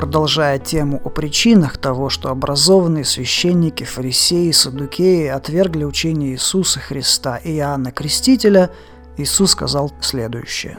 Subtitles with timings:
[0.00, 7.36] Продолжая тему о причинах того, что образованные священники, фарисеи и садукеи отвергли учение Иисуса Христа
[7.36, 8.70] и Иоанна Крестителя,
[9.18, 10.78] Иисус сказал следующее.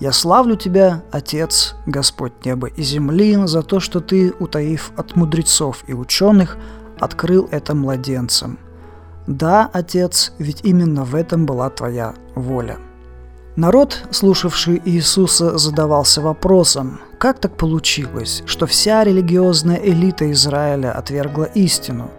[0.00, 5.82] «Я славлю Тебя, Отец, Господь неба и земли, за то, что Ты, утаив от мудрецов
[5.86, 6.58] и ученых,
[7.00, 8.58] открыл это младенцам.
[9.26, 12.76] Да, Отец, ведь именно в этом была Твоя воля».
[13.56, 22.10] Народ, слушавший Иисуса, задавался вопросом, как так получилось, что вся религиозная элита Израиля отвергла истину?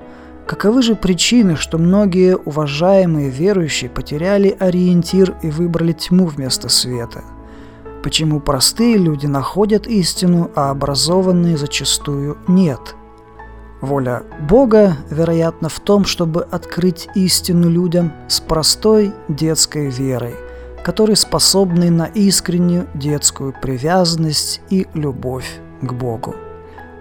[0.48, 7.23] Каковы же причины, что многие уважаемые верующие потеряли ориентир и выбрали тьму вместо света?
[8.02, 12.95] Почему простые люди находят истину, а образованные зачастую нет?
[13.80, 20.34] Воля Бога, вероятно, в том, чтобы открыть истину людям с простой детской верой–
[20.88, 26.34] которые способны на искреннюю детскую привязанность и любовь к Богу.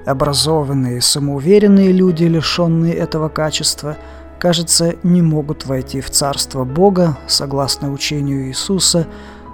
[0.05, 3.97] Образованные, самоуверенные люди, лишенные этого качества,
[4.41, 9.07] кажется, не могут войти в Царство Бога, согласно учению Иисуса,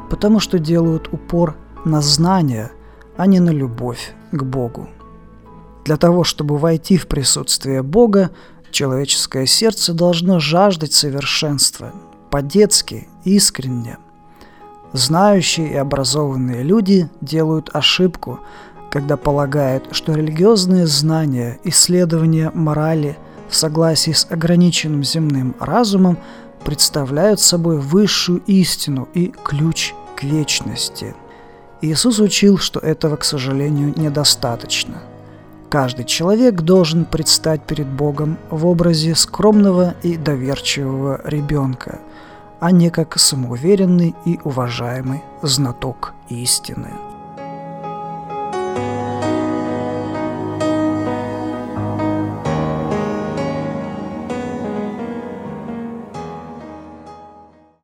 [0.08, 1.54] потому что делают упор
[1.84, 2.70] на знание,
[3.18, 4.88] а не на любовь к Богу.
[5.84, 8.30] Для того, чтобы войти в присутствие Бога,
[8.70, 11.92] человеческое сердце должно жаждать совершенства,
[12.30, 13.98] по-детски, искренне–
[14.92, 18.40] Знающие и образованные люди делают ошибку,
[18.90, 23.16] когда полагают, что религиозные знания, исследования морали
[23.48, 26.18] в согласии с ограниченным земным разумом
[26.62, 31.14] представляют собой высшую истину и ключ к вечности.
[31.80, 35.02] Иисус учил, что этого, к сожалению, недостаточно.
[35.70, 41.98] Каждый человек должен предстать перед Богом в образе скромного и доверчивого ребенка–
[42.62, 46.92] а не как самоуверенный и уважаемый знаток истины.
[48.74, 49.11] thank you